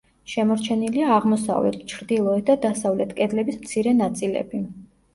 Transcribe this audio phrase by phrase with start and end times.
[0.35, 4.69] შემორჩენილია აღმოსავლეთ, ჩრდილოეთ და დასავლეთ კედლების მცირე ნაწილები.